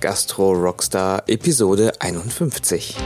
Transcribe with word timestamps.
Gastro 0.00 0.52
Rockstar 0.52 1.22
Episode 1.26 1.92
51. 2.00 2.96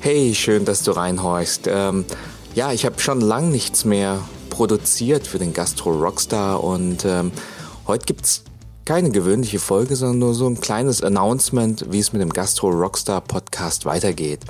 Hey, 0.00 0.34
schön, 0.34 0.64
dass 0.64 0.82
du 0.82 0.90
reinhorchst. 0.90 1.68
Ähm, 1.68 2.04
ja, 2.54 2.72
ich 2.72 2.84
habe 2.84 2.98
schon 2.98 3.20
lang 3.20 3.50
nichts 3.50 3.84
mehr 3.84 4.20
produziert 4.50 5.26
für 5.26 5.38
den 5.38 5.52
Gastro 5.52 5.90
Rockstar 5.90 6.64
und 6.64 7.04
ähm, 7.04 7.30
heute 7.86 8.06
gibt's 8.06 8.42
keine 8.84 9.10
gewöhnliche 9.10 9.58
Folge, 9.58 9.96
sondern 9.96 10.18
nur 10.18 10.34
so 10.34 10.46
ein 10.46 10.60
kleines 10.60 11.02
Announcement, 11.02 11.86
wie 11.90 12.00
es 12.00 12.12
mit 12.12 12.22
dem 12.22 12.30
Gastro 12.30 12.70
Rockstar 12.70 13.20
Podcast 13.20 13.84
weitergeht. 13.84 14.40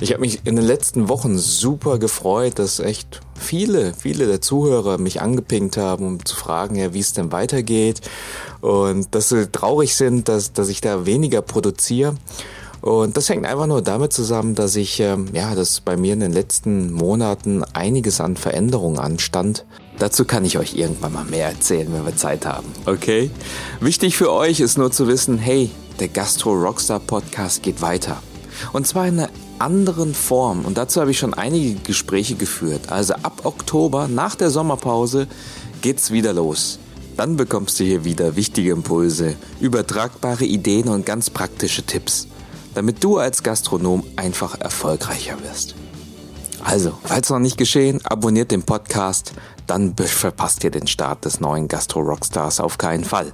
Ich 0.00 0.12
habe 0.12 0.20
mich 0.20 0.46
in 0.46 0.56
den 0.56 0.64
letzten 0.64 1.08
Wochen 1.08 1.38
super 1.38 1.98
gefreut, 1.98 2.58
dass 2.58 2.78
echt 2.78 3.20
viele, 3.34 3.94
viele 3.94 4.26
der 4.26 4.40
Zuhörer 4.40 4.98
mich 4.98 5.20
angepinkt 5.20 5.76
haben, 5.76 6.06
um 6.06 6.24
zu 6.24 6.36
fragen, 6.36 6.76
ja, 6.76 6.94
wie 6.94 7.00
es 7.00 7.12
denn 7.12 7.32
weitergeht 7.32 8.00
und 8.60 9.14
dass 9.14 9.30
sie 9.30 9.50
traurig 9.50 9.96
sind, 9.96 10.28
dass, 10.28 10.52
dass 10.52 10.68
ich 10.68 10.80
da 10.80 11.06
weniger 11.06 11.42
produziere. 11.42 12.14
Und 12.80 13.16
das 13.16 13.28
hängt 13.28 13.44
einfach 13.44 13.66
nur 13.66 13.82
damit 13.82 14.12
zusammen, 14.12 14.54
dass 14.54 14.74
ich, 14.76 15.00
ähm, 15.00 15.26
ja, 15.32 15.54
dass 15.54 15.80
bei 15.80 15.96
mir 15.96 16.14
in 16.14 16.20
den 16.20 16.32
letzten 16.32 16.92
Monaten 16.92 17.62
einiges 17.74 18.20
an 18.20 18.36
Veränderungen 18.36 18.98
anstand. 18.98 19.66
Dazu 20.00 20.24
kann 20.24 20.44
ich 20.44 20.58
euch 20.58 20.74
irgendwann 20.74 21.12
mal 21.12 21.24
mehr 21.24 21.46
erzählen, 21.46 21.92
wenn 21.92 22.04
wir 22.04 22.16
Zeit 22.16 22.44
haben. 22.44 22.66
Okay? 22.86 23.30
Wichtig 23.78 24.16
für 24.16 24.32
euch 24.32 24.58
ist 24.58 24.78
nur 24.78 24.90
zu 24.90 25.06
wissen, 25.06 25.38
hey, 25.38 25.70
der 26.00 26.08
Gastro 26.08 26.52
Rockstar 26.52 26.98
Podcast 26.98 27.62
geht 27.62 27.80
weiter. 27.80 28.20
Und 28.72 28.88
zwar 28.88 29.06
in 29.06 29.20
einer 29.20 29.30
anderen 29.60 30.12
Form. 30.12 30.64
Und 30.64 30.76
dazu 30.76 31.00
habe 31.00 31.12
ich 31.12 31.18
schon 31.18 31.34
einige 31.34 31.78
Gespräche 31.80 32.34
geführt. 32.34 32.90
Also 32.90 33.14
ab 33.14 33.42
Oktober, 33.44 34.08
nach 34.08 34.34
der 34.34 34.50
Sommerpause, 34.50 35.28
geht's 35.82 36.10
wieder 36.10 36.32
los. 36.32 36.80
Dann 37.16 37.36
bekommst 37.36 37.78
du 37.78 37.84
hier 37.84 38.04
wieder 38.04 38.34
wichtige 38.34 38.72
Impulse, 38.72 39.36
übertragbare 39.60 40.46
Ideen 40.46 40.88
und 40.88 41.06
ganz 41.06 41.30
praktische 41.30 41.84
Tipps 41.84 42.26
damit 42.74 43.02
du 43.02 43.18
als 43.18 43.42
Gastronom 43.42 44.04
einfach 44.16 44.60
erfolgreicher 44.60 45.42
wirst. 45.42 45.74
Also, 46.64 46.92
falls 47.04 47.30
noch 47.30 47.38
nicht 47.38 47.56
geschehen, 47.56 48.00
abonniert 48.04 48.50
den 48.50 48.62
Podcast, 48.62 49.32
dann 49.66 49.94
verpasst 49.96 50.64
ihr 50.64 50.70
den 50.70 50.86
Start 50.86 51.24
des 51.24 51.40
neuen 51.40 51.68
Gastro 51.68 52.00
Rockstars 52.00 52.60
auf 52.60 52.78
keinen 52.78 53.04
Fall. 53.04 53.32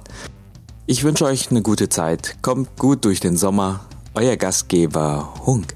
Ich 0.85 1.03
wünsche 1.03 1.25
euch 1.25 1.51
eine 1.51 1.61
gute 1.61 1.89
Zeit, 1.89 2.37
kommt 2.41 2.77
gut 2.77 3.05
durch 3.05 3.19
den 3.19 3.35
Sommer, 3.35 3.81
euer 4.13 4.37
Gastgeber 4.37 5.33
Hunk. 5.45 5.75